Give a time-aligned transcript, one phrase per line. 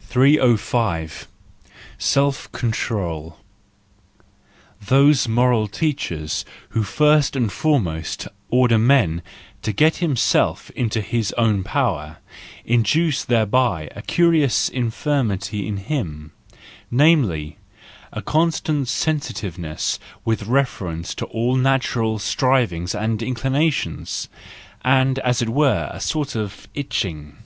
[0.00, 1.28] 305
[1.98, 3.36] Self control—
[4.88, 9.20] Those moral teachers who first and foremost order man
[9.60, 12.20] to get himself into his own power,
[12.64, 17.58] induce thereby a curious infirmity in him,—namely,
[18.14, 24.30] a constant sensitiveness with refer¬ ence to all natural strivings and inclinations,
[24.82, 27.36] and as it were, a sort of itching.